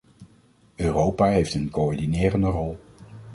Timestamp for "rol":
2.47-2.77